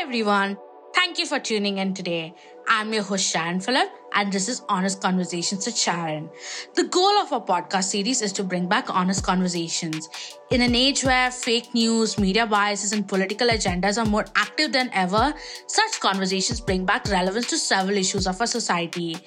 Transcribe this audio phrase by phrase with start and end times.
[0.00, 0.56] everyone.
[0.94, 2.34] Thank you for tuning in today.
[2.66, 6.30] I'm your host, Sharon Phillip, and this is Honest Conversations with Sharon.
[6.74, 10.08] The goal of our podcast series is to bring back honest conversations.
[10.50, 14.88] In an age where fake news, media biases, and political agendas are more active than
[14.94, 15.34] ever,
[15.66, 19.18] such conversations bring back relevance to several issues of our society.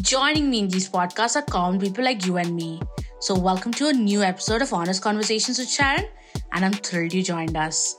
[0.00, 2.80] Joining me in these podcasts are common people like you and me.
[3.18, 6.06] So, welcome to a new episode of Honest Conversations with Sharon,
[6.52, 7.96] and I'm thrilled you joined us.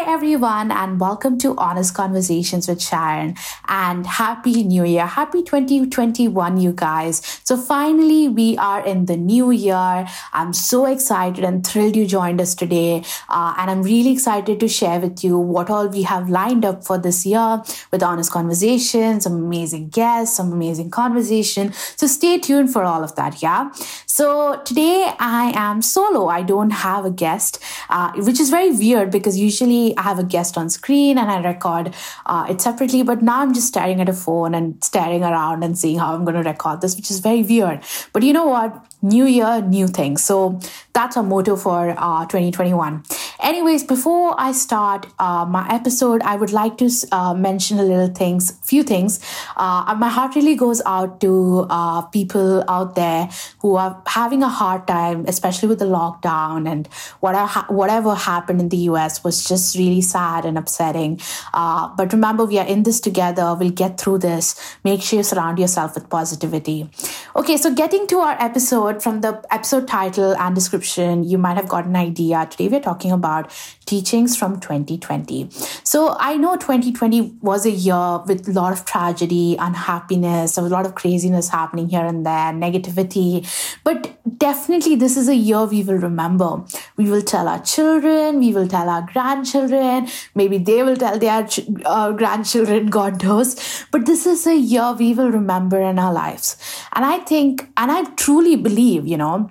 [0.00, 3.34] Hi, everyone, and welcome to Honest Conversations with Sharon.
[3.68, 5.04] And Happy New Year.
[5.04, 7.20] Happy 2021, you guys.
[7.44, 10.08] So, finally, we are in the new year.
[10.32, 13.04] I'm so excited and thrilled you joined us today.
[13.28, 16.82] Uh, and I'm really excited to share with you what all we have lined up
[16.82, 17.62] for this year
[17.92, 21.74] with Honest Conversations, some amazing guests, some amazing conversation.
[21.74, 23.68] So, stay tuned for all of that, yeah?
[24.10, 26.26] So, today I am solo.
[26.26, 30.24] I don't have a guest, uh, which is very weird because usually I have a
[30.24, 31.94] guest on screen and I record
[32.26, 33.04] uh, it separately.
[33.04, 36.24] But now I'm just staring at a phone and staring around and seeing how I'm
[36.24, 37.84] going to record this, which is very weird.
[38.12, 38.84] But you know what?
[39.00, 40.24] New year, new things.
[40.24, 40.58] So
[40.92, 43.04] that's our motto for uh, 2021.
[43.42, 48.14] Anyways, before I start uh, my episode, I would like to uh, mention a little
[48.14, 49.18] things, few things.
[49.56, 53.30] Uh, my heart really goes out to uh, people out there
[53.60, 56.86] who are having a hard time, especially with the lockdown and
[57.20, 61.18] whatever whatever happened in the US was just really sad and upsetting.
[61.54, 63.56] Uh, but remember, we are in this together.
[63.58, 64.76] We'll get through this.
[64.84, 66.90] Make sure you surround yourself with positivity.
[67.34, 71.68] Okay, so getting to our episode from the episode title and description, you might have
[71.68, 72.46] got an idea.
[72.50, 73.50] Today we're talking about about
[73.86, 75.48] teachings from 2020.
[75.84, 80.86] So I know 2020 was a year with a lot of tragedy, unhappiness, a lot
[80.86, 83.46] of craziness happening here and there, negativity.
[83.84, 86.64] But definitely, this is a year we will remember.
[86.96, 91.48] We will tell our children, we will tell our grandchildren, maybe they will tell their
[91.84, 93.86] uh, grandchildren, God knows.
[93.90, 96.56] But this is a year we will remember in our lives.
[96.94, 99.50] And I think, and I truly believe, you know,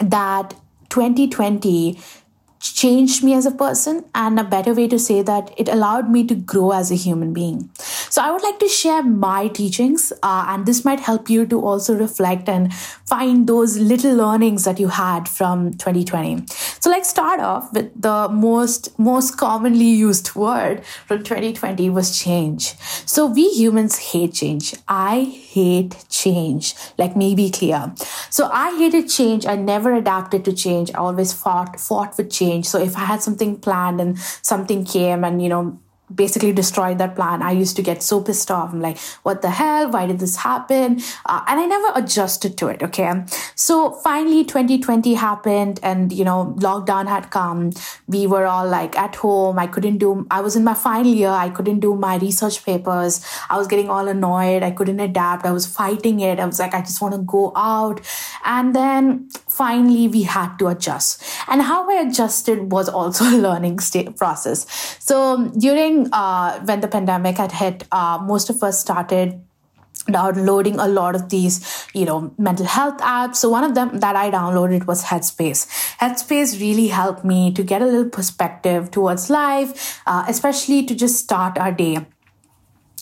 [0.00, 0.54] that
[0.90, 1.98] 2020
[2.62, 6.24] changed me as a person and a better way to say that it allowed me
[6.24, 7.70] to grow as a human being.
[7.76, 11.60] So i would like to share my teachings uh, and this might help you to
[11.60, 12.72] also reflect and
[13.12, 16.44] find those little learnings that you had from 2020
[16.82, 22.74] so let's start off with the most most commonly used word from 2020 was change.
[23.06, 24.74] So we humans hate change.
[24.88, 26.74] I hate change.
[26.98, 27.94] Let me be clear.
[28.30, 29.46] So i hated change.
[29.46, 30.90] I never adapted to change.
[30.92, 32.66] I always fought fought with change change.
[32.66, 35.80] So if I had something planned and something came and, you know,
[36.14, 37.42] basically destroyed that plan.
[37.42, 38.72] I used to get so pissed off.
[38.72, 39.90] I'm like, what the hell?
[39.90, 41.00] Why did this happen?
[41.26, 42.82] Uh, and I never adjusted to it.
[42.82, 43.12] Okay.
[43.54, 47.72] So finally, 2020 happened and, you know, lockdown had come.
[48.06, 49.58] We were all like at home.
[49.58, 51.30] I couldn't do, I was in my final year.
[51.30, 53.24] I couldn't do my research papers.
[53.50, 54.62] I was getting all annoyed.
[54.62, 55.44] I couldn't adapt.
[55.44, 56.38] I was fighting it.
[56.38, 58.00] I was like, I just want to go out.
[58.44, 61.22] And then finally, we had to adjust.
[61.48, 63.78] And how I adjusted was also a learning
[64.16, 64.66] process.
[65.00, 69.40] So during uh, when the pandemic had hit, uh, most of us started
[70.10, 73.36] downloading a lot of these you know mental health apps.
[73.36, 75.66] So one of them that i downloaded was headspace.
[75.98, 81.18] Headspace really helped me to get a little perspective towards life uh, especially to just
[81.18, 82.06] start our day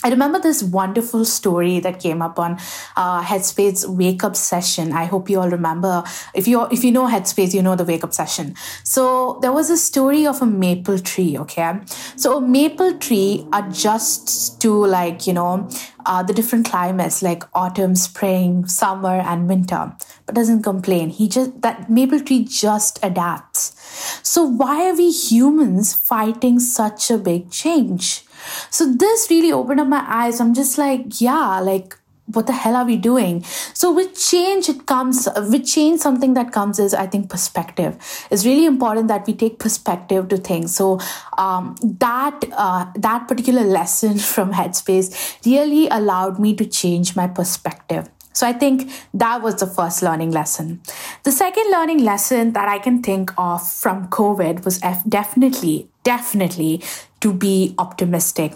[0.03, 2.53] I remember this wonderful story that came up on
[2.97, 4.93] uh, Headspace wake up session.
[4.93, 6.03] I hope you all remember.
[6.35, 8.55] If you if you know Headspace, you know the wake up session.
[8.83, 11.37] So there was a story of a maple tree.
[11.39, 11.81] Okay,
[12.17, 15.69] so a maple tree adjusts to like you know
[16.07, 19.93] uh, the different climates like autumn, spring, summer, and winter,
[20.25, 21.11] but doesn't complain.
[21.11, 23.77] He just that maple tree just adapts.
[24.23, 28.25] So why are we humans fighting such a big change?
[28.71, 30.41] So this really opened up my eyes.
[30.41, 31.97] I'm just like, yeah, like
[32.33, 33.43] what the hell are we doing
[33.75, 37.97] so with change it comes with change something that comes is i think perspective
[38.31, 41.01] it's really important that we take perspective to things so
[41.39, 48.09] um, that uh, that particular lesson from headspace really allowed me to change my perspective
[48.33, 50.81] so I think that was the first learning lesson.
[51.23, 56.83] The second learning lesson that I can think of from COVID was definitely, definitely
[57.21, 58.55] to be optimistic.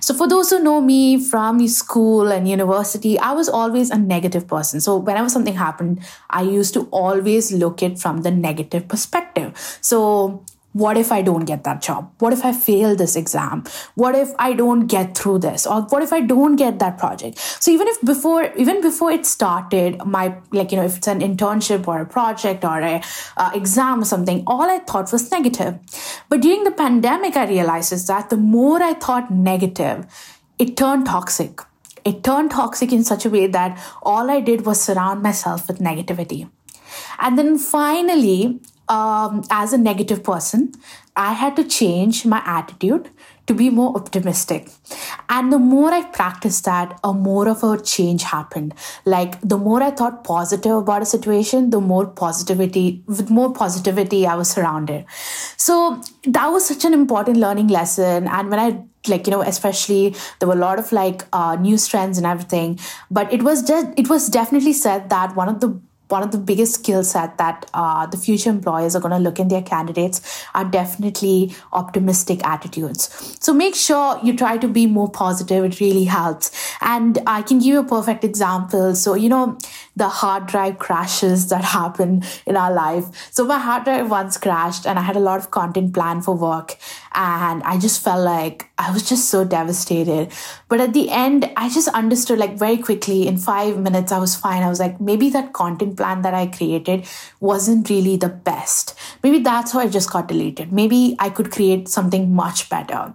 [0.00, 4.48] So, for those who know me from school and university, I was always a negative
[4.48, 4.80] person.
[4.80, 9.52] So, whenever something happened, I used to always look it from the negative perspective.
[9.82, 10.42] So,
[10.76, 12.12] what if I don't get that job?
[12.18, 13.64] What if I fail this exam?
[13.94, 15.66] What if I don't get through this?
[15.66, 17.38] Or what if I don't get that project?
[17.38, 21.20] So even if before, even before it started, my, like, you know, if it's an
[21.20, 23.02] internship or a project or a
[23.38, 25.78] uh, exam or something, all I thought was negative.
[26.28, 30.04] But during the pandemic, I realized is that the more I thought negative,
[30.58, 31.62] it turned toxic.
[32.04, 35.78] It turned toxic in such a way that all I did was surround myself with
[35.78, 36.50] negativity.
[37.18, 40.72] And then finally, um, as a negative person,
[41.16, 43.10] I had to change my attitude
[43.46, 44.68] to be more optimistic.
[45.28, 48.74] And the more I practiced that, a more of a change happened.
[49.04, 54.26] Like the more I thought positive about a situation, the more positivity, with more positivity,
[54.26, 55.06] I was surrounded.
[55.56, 58.26] So that was such an important learning lesson.
[58.26, 61.56] And when I like you know especially there were a lot of like uh,
[61.86, 62.76] trends and everything
[63.08, 66.38] but it was just it was definitely said that one of the one of the
[66.38, 70.44] biggest skill set that uh, the future employers are going to look in their candidates
[70.54, 73.38] are definitely optimistic attitudes.
[73.40, 75.64] So make sure you try to be more positive.
[75.64, 76.50] It really helps.
[76.80, 78.94] And i can give you a perfect example.
[78.94, 79.58] So you know
[79.96, 84.86] the hard drive crashes that happen in our life so my hard drive once crashed
[84.86, 86.76] and i had a lot of content planned for work
[87.14, 90.30] and i just felt like i was just so devastated
[90.68, 94.36] but at the end i just understood like very quickly in five minutes i was
[94.36, 97.06] fine i was like maybe that content plan that I created
[97.40, 98.98] wasn't really the best.
[99.22, 100.72] Maybe that's why I just got deleted.
[100.72, 103.14] Maybe I could create something much better.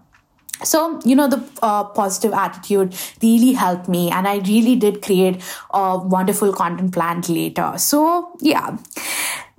[0.63, 5.41] So, you know, the uh, positive attitude really helped me, and I really did create
[5.71, 7.73] a wonderful content plan later.
[7.77, 8.77] So, yeah.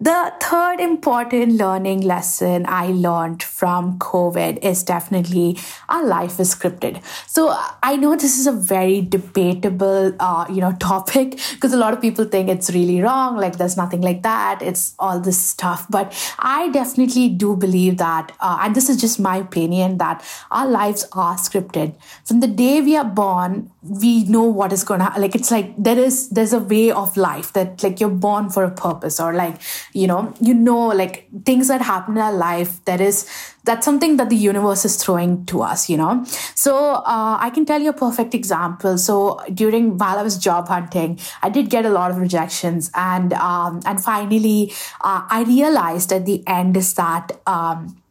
[0.03, 7.01] The third important learning lesson I learned from COVID is definitely our life is scripted.
[7.29, 11.93] So I know this is a very debatable, uh, you know, topic because a lot
[11.93, 13.37] of people think it's really wrong.
[13.37, 14.61] Like there's nothing like that.
[14.61, 15.87] It's all this stuff.
[15.89, 20.67] But I definitely do believe that, uh, and this is just my opinion, that our
[20.67, 21.95] lives are scripted.
[22.25, 25.37] From the day we are born, we know what is gonna like.
[25.37, 28.71] It's like there is there's a way of life that like you're born for a
[28.71, 29.61] purpose or like
[29.93, 33.29] you know you know like things that happen in our life that is
[33.65, 36.25] that's something that the universe is throwing to us you know?
[36.55, 38.99] So uh, i can tell you a perfect example.
[38.99, 43.33] So during while i was job hunting i did get a lot of rejections and
[43.35, 48.02] um, and finally uh, i realized at the end is that um,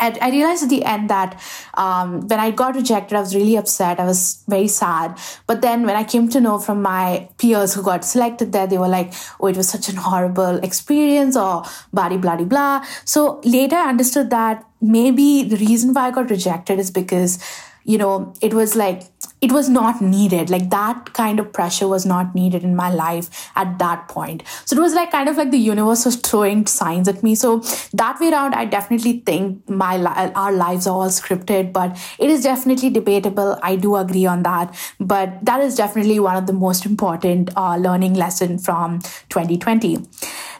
[0.00, 1.40] and I realized at the end that
[1.74, 4.00] um, when I got rejected, I was really upset.
[4.00, 5.18] I was very sad.
[5.46, 8.78] But then when I came to know from my peers who got selected there, they
[8.78, 12.86] were like, oh, it was such an horrible experience or blah, blah, blah, blah.
[13.04, 17.38] So later I understood that maybe the reason why I got rejected is because,
[17.84, 19.02] you know, it was like,
[19.40, 20.50] it was not needed.
[20.50, 24.42] Like that kind of pressure was not needed in my life at that point.
[24.66, 27.34] So it was like kind of like the universe was throwing signs at me.
[27.34, 27.60] So
[27.94, 29.98] that way around, I definitely think my
[30.34, 33.58] our lives are all scripted, but it is definitely debatable.
[33.62, 37.76] I do agree on that, but that is definitely one of the most important uh,
[37.76, 39.00] learning lesson from
[39.30, 39.98] 2020.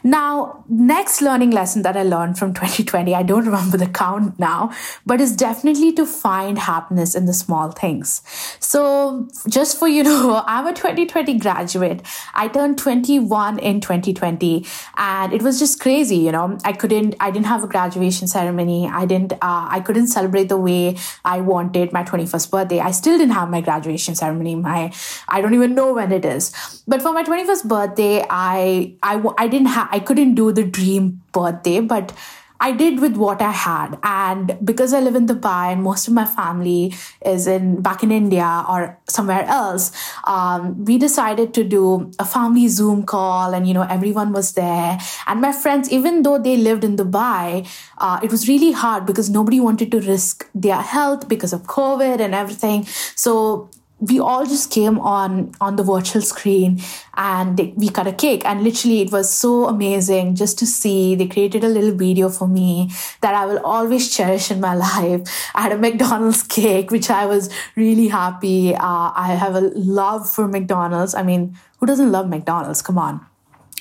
[0.03, 4.71] Now, next learning lesson that I learned from 2020, I don't remember the count now,
[5.05, 8.21] but is definitely to find happiness in the small things.
[8.59, 12.01] So, just for you know, I'm a 2020 graduate.
[12.33, 14.65] I turned 21 in 2020,
[14.97, 16.17] and it was just crazy.
[16.17, 18.87] You know, I couldn't, I didn't have a graduation ceremony.
[18.87, 22.79] I didn't, uh, I couldn't celebrate the way I wanted my 21st birthday.
[22.79, 24.55] I still didn't have my graduation ceremony.
[24.55, 24.91] My,
[25.27, 26.51] I don't even know when it is.
[26.87, 31.21] But for my 21st birthday, I, I, I didn't have I couldn't do the dream
[31.31, 32.13] birthday, but
[32.61, 33.97] I did with what I had.
[34.03, 36.93] And because I live in Dubai and most of my family
[37.25, 39.91] is in back in India or somewhere else,
[40.25, 44.99] um, we decided to do a family Zoom call, and you know everyone was there.
[45.25, 47.67] And my friends, even though they lived in Dubai,
[47.97, 52.19] uh, it was really hard because nobody wanted to risk their health because of COVID
[52.21, 52.85] and everything.
[53.15, 53.71] So
[54.01, 56.81] we all just came on on the virtual screen
[57.13, 58.43] and they, we cut a cake.
[58.45, 61.15] And literally it was so amazing just to see.
[61.15, 62.91] They created a little video for me
[63.21, 65.21] that i will always cherish in my life.
[65.53, 68.73] I had a mcdonald's cake which i was really happy.
[68.73, 71.13] Uh, i have a love for mcdonald's.
[71.13, 72.81] I mean who doesn't love mcdonald's?
[72.81, 73.25] Come on.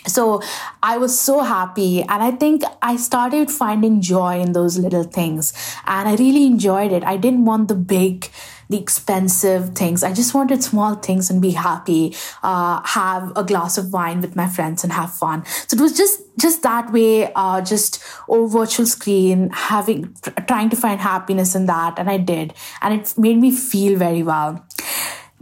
[0.07, 0.43] So
[0.83, 2.03] i was so happy.
[2.03, 5.55] And i think i started finding joy in those little things.
[5.87, 7.05] And i really enjoyed it.
[7.05, 8.29] I didn't want the big
[8.71, 10.03] the expensive things.
[10.03, 14.37] I just wanted small things and be happy, uh, have a glass of wine with
[14.37, 15.45] my friends and have fun.
[15.67, 20.77] So it was just just that way, uh, just over virtual screen, having trying to
[20.77, 24.65] find happiness in that, and I did, and it made me feel very well.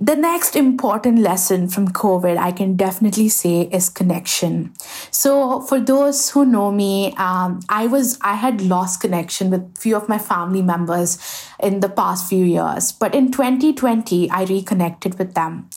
[0.00, 4.72] The next important lesson from COVID, I can definitely say, is connection.
[5.10, 9.96] So, for those who know me, um, I was I had lost connection with few
[9.96, 11.18] of my family members
[11.60, 15.68] in the past few years, but in 2020, I reconnected with them.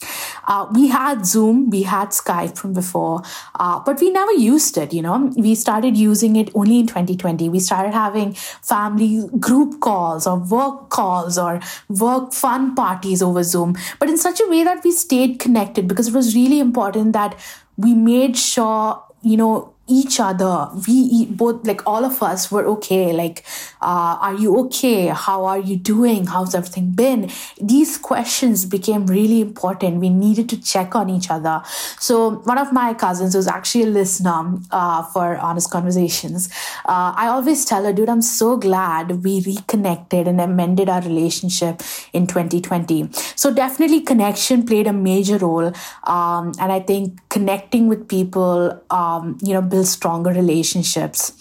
[0.48, 3.24] Uh, we had Zoom, we had Skype from before,
[3.56, 4.94] uh, but we never used it.
[4.94, 7.50] You know, we started using it only in 2020.
[7.50, 11.60] We started having family group calls or work calls or
[11.90, 16.10] work fun parties over Zoom, but in such a way that we stayed connected because
[16.10, 17.40] it was really important that
[17.78, 20.70] we made sure, you know, each other.
[20.88, 23.14] We both like all of us were okay.
[23.14, 23.44] Like
[23.82, 25.08] uh, are you okay?
[25.08, 26.28] How are you doing?
[26.28, 27.30] How's everything been?
[27.62, 30.00] These questions became really important.
[30.00, 31.62] We needed to check on each other.
[32.00, 36.50] So one of my cousins was actually a listener uh, for honest conversations.
[36.86, 41.82] Uh, i always tell her dude i'm so glad we reconnected and amended our relationship
[42.14, 45.72] in 2020 so definitely connection played a major role.
[46.04, 51.34] Um, and i think connecting with people um, you know build stronger relationships.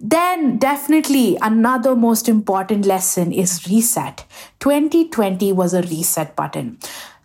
[0.00, 4.24] Then, definitely, another most important lesson is reset.
[4.60, 6.78] 2020 was a reset button.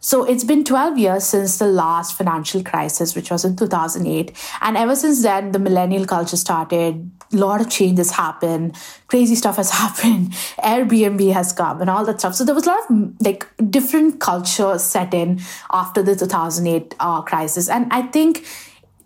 [0.03, 4.35] So it's been 12 years since the last financial crisis, which was in 2008.
[4.61, 7.11] And ever since then, the millennial culture started.
[7.31, 8.75] A lot of changes happened.
[9.07, 10.31] Crazy stuff has happened.
[10.57, 12.33] Airbnb has come and all that stuff.
[12.33, 15.39] So there was a lot of like different culture set in
[15.71, 17.69] after the 2008 uh, crisis.
[17.69, 18.43] And I think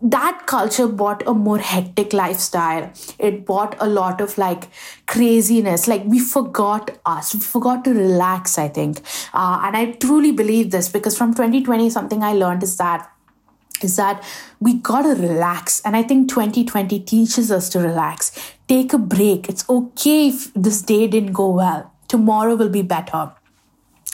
[0.01, 2.91] that culture bought a more hectic lifestyle.
[3.17, 4.69] It bought a lot of like
[5.07, 5.87] craziness.
[5.87, 7.33] Like we forgot us.
[7.33, 8.99] We forgot to relax, I think.
[9.33, 13.11] Uh, and I truly believe this because from 2020, something I learned is that
[13.81, 14.23] is that
[14.59, 15.81] we gotta relax.
[15.81, 18.31] And I think 2020 teaches us to relax.
[18.67, 19.49] Take a break.
[19.49, 21.91] It's okay if this day didn't go well.
[22.07, 23.33] Tomorrow will be better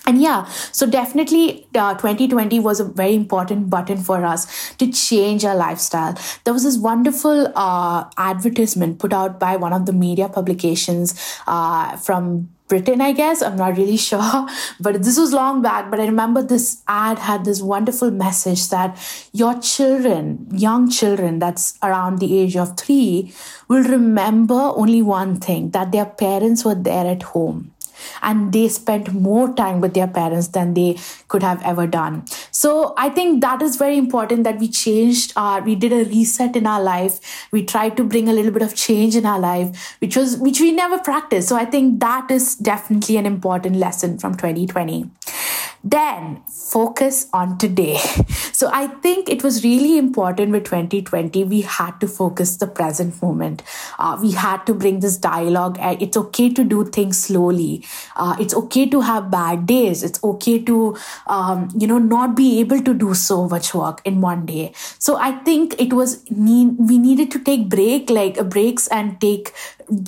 [0.07, 5.45] and yeah so definitely uh, 2020 was a very important button for us to change
[5.45, 10.27] our lifestyle there was this wonderful uh, advertisement put out by one of the media
[10.27, 13.41] publications uh, from Britain, I guess.
[13.41, 14.47] I'm not really sure,
[14.79, 15.91] but this was long back.
[15.91, 18.97] But I remember this ad had this wonderful message that
[19.33, 23.33] your children, young children that's around the age of three,
[23.67, 27.73] will remember only one thing that their parents were there at home
[28.21, 32.23] and they spent more time with their parents than they could have ever done.
[32.51, 36.55] So i think that is very important that we changed our we did a reset
[36.55, 37.47] in our life.
[37.51, 40.59] We tried to bring a little bit of change in our life which was which
[40.59, 41.49] we never practiced.
[41.49, 45.09] So i think that is definitely an important lesson from 2020
[45.83, 47.97] then focus on today.
[48.53, 51.45] So I think it was really important with 2020.
[51.45, 53.63] We had to focus the present moment.
[53.97, 55.79] Uh, we had to bring this dialogue.
[55.81, 57.83] It's okay to do things slowly.
[58.15, 60.03] Uh, it's okay to have bad days.
[60.03, 60.95] It's okay to,
[61.25, 64.73] um, you know, not be able to do so much work in one day.
[64.99, 69.19] So I think it was need, we needed to take break, like uh, breaks and
[69.19, 69.53] take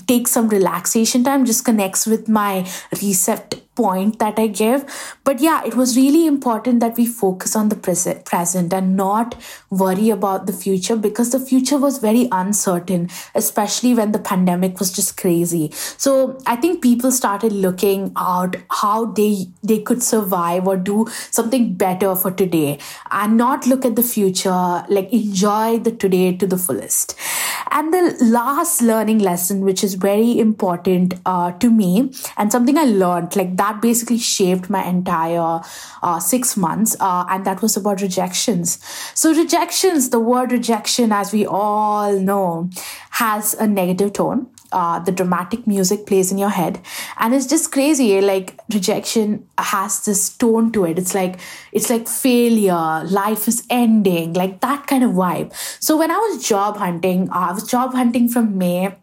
[0.07, 1.45] take some relaxation time.
[1.45, 2.69] Just connects with my
[3.01, 4.85] reset point that I give.
[5.23, 9.35] But yeah, it was really important that we focus on the present, present and not
[9.69, 14.91] worry about the future because the future was very uncertain, especially when the pandemic was
[14.91, 15.71] just crazy.
[15.73, 21.73] So I think people started looking out how they they could survive or do something
[21.75, 22.79] better for today
[23.11, 27.15] and not look at the future, like enjoy the today to the fullest.
[27.71, 32.83] And the last learning lesson, which is very important uh, to me and something I
[32.83, 35.52] learned, like that basically shaped my entire
[36.19, 38.79] six months, uh, and that was about rejections.
[39.13, 42.69] So, rejections, the word rejection, as we all know,
[43.11, 44.47] has a negative tone.
[44.71, 46.81] Uh, the dramatic music plays in your head.
[47.19, 50.97] And it's just crazy like rejection has this tone to it.
[50.97, 51.39] It's like
[51.71, 53.03] it's like failure.
[53.05, 54.33] Life is ending.
[54.33, 55.53] Like that kind of vibe.
[55.79, 58.95] So when i was job hunting uh, i was job hunting from may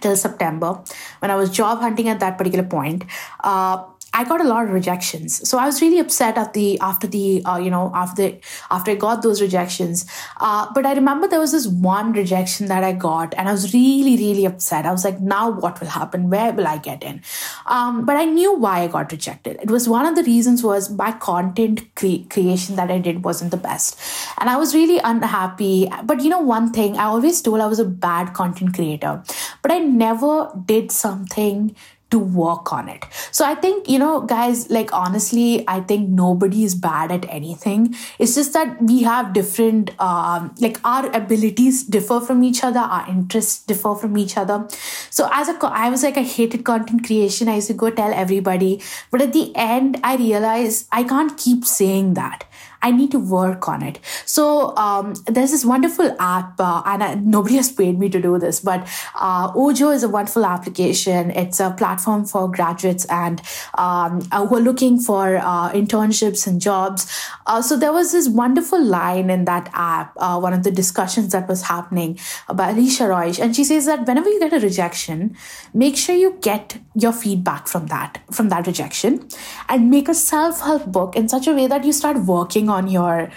[0.00, 0.80] till september.
[1.18, 3.04] When i was job hunting at that particular point
[3.42, 5.48] uh, I got a lot of rejections.
[5.48, 8.32] So I was really upset at the after the uh, you know after
[8.70, 10.04] after I got those rejections.
[10.38, 13.72] Uh, but I remember there was this one rejection that I got, and I was
[13.72, 14.84] really really upset.
[14.84, 16.28] I was like, now what will happen?
[16.28, 17.22] Where will I get in?
[17.66, 19.58] Um, but I knew why I got rejected.
[19.62, 23.50] It was one of the reasons was my content cre- creation that I did wasn't
[23.50, 23.98] the best,
[24.38, 25.88] and I was really unhappy.
[26.04, 29.22] But you know one thing, I always told I was a bad content creator,
[29.62, 31.74] but I never did something
[32.12, 33.04] to work on it.
[33.32, 37.94] So I think, you know, guys, like honestly, I think nobody is bad at anything.
[38.18, 43.08] It's just that we have different, um, like our abilities differ from each other, our
[43.08, 44.68] interests differ from each other.
[45.10, 47.48] So as a, I was like, I hated content creation.
[47.48, 48.80] I used to go tell everybody.
[49.10, 52.44] But at the end, I realized I can't keep saying that.
[52.82, 53.98] I need to work on it.
[54.26, 58.38] So um, there's this wonderful app, uh, and I, nobody has paid me to do
[58.38, 61.30] this, but uh, Ojo is a wonderful application.
[61.30, 63.40] It's a platform for graduates and
[63.78, 67.08] um, uh, who are looking for uh, internships and jobs.
[67.46, 71.48] Uh, so there was this wonderful line in that app, one of the discussions that
[71.48, 72.18] was happening
[72.52, 75.36] by Alicia Roish, and she says that whenever you get a rejection,
[75.72, 79.28] make sure you get your feedback from that from that rejection,
[79.68, 82.88] and make a self help book in such a way that you start working on
[82.88, 83.30] your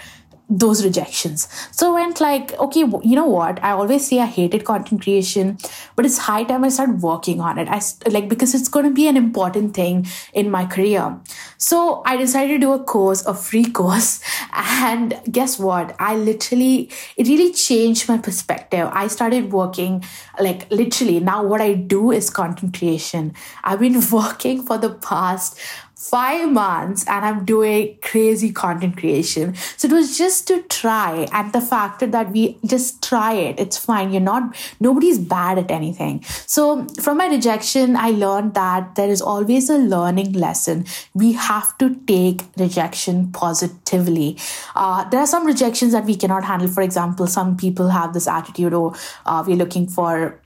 [0.48, 1.48] those rejections.
[1.72, 3.62] So I went like, okay, you know what?
[3.64, 5.58] I always say I hated content creation,
[5.96, 7.68] but it's high time I start working on it.
[7.68, 11.18] I like because it's going to be an important thing in my career.
[11.58, 14.20] So I decided to do a course, a free course,
[14.52, 15.96] and guess what?
[15.98, 18.88] I literally it really changed my perspective.
[18.92, 20.04] I started working
[20.40, 23.34] like literally now what I do is content creation.
[23.64, 25.58] I've been working for the past
[25.96, 29.54] five months and I'm doing crazy content creation.
[29.78, 31.26] So it was just to try.
[31.32, 34.12] And the factor that we just try it, it's fine.
[34.12, 36.22] You're not, nobody's bad at anything.
[36.46, 40.84] So from my rejection, I learned that there is always a learning lesson.
[41.14, 44.36] We have to take rejection positively.
[44.74, 46.68] Uh, there are some rejections that we cannot handle.
[46.68, 50.40] For example, some people have this attitude, oh, uh, we're looking for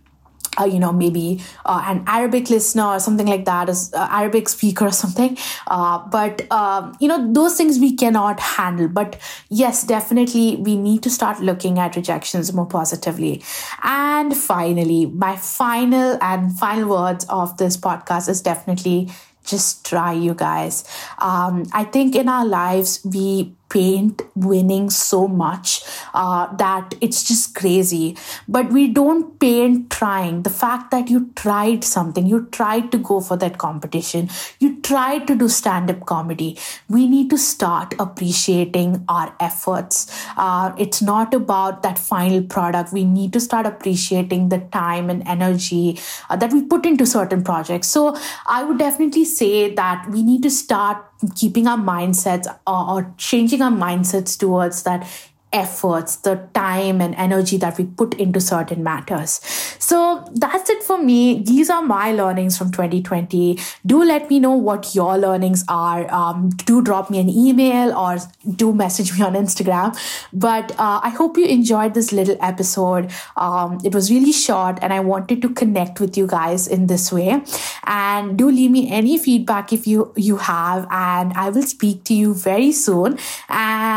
[0.59, 4.49] uh, you know, maybe uh, an Arabic listener or something like that, as uh, Arabic
[4.49, 5.37] speaker or something.
[5.67, 8.89] Uh, but um, you know, those things we cannot handle.
[8.89, 9.17] But
[9.49, 13.43] yes, definitely, we need to start looking at rejections more positively.
[13.83, 19.09] And finally, my final and final words of this podcast is definitely
[19.45, 20.85] just try, you guys.
[21.19, 27.55] Um, I think in our lives we paint winning so much uh, that it's just
[27.55, 28.17] crazy.
[28.49, 30.43] But we don't paint trying.
[30.43, 35.27] The fact that you tried something, you tried to go for that competition, you tried
[35.29, 36.59] to do stand up comedy.
[36.89, 40.07] We need to start appreciating our efforts.
[40.37, 42.93] Uh, it's not about that final product.
[42.93, 45.99] We need to start appreciating the time and energy
[46.29, 47.89] uh, that we put into certain projects.
[47.89, 53.15] So I would definitely say that we need to start keeping our mindsets or, or
[53.17, 55.07] changing our mindsets towards that
[55.53, 59.41] efforts, the time and energy that we put into certain matters.
[59.79, 61.43] So that's it for me.
[61.43, 63.59] These are my learnings from 2020.
[63.85, 66.09] Do let me know what your learnings are.
[66.13, 68.19] Um, do drop me an email or
[68.55, 69.99] do message me on Instagram.
[70.33, 73.11] But uh, I hope you enjoyed this little episode.
[73.37, 77.11] Um, it was really short and I wanted to connect with you guys in this
[77.11, 77.43] way.
[77.85, 80.87] And do leave me any feedback if you, you have.
[80.91, 83.19] And I will speak to you very soon.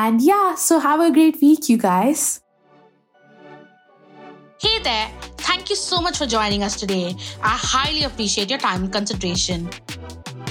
[0.04, 2.42] And yeah, so have a great week, you guys.
[4.60, 5.10] Hey there.
[5.38, 7.16] Thank you so much for joining us today.
[7.42, 9.70] I highly appreciate your time and consideration.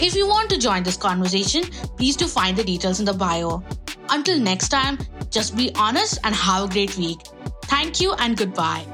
[0.01, 1.65] If you want to join this conversation,
[1.99, 3.63] please do find the details in the bio.
[4.09, 4.97] Until next time,
[5.31, 7.21] just be honest and have a great week.
[7.65, 8.87] Thank you and goodbye.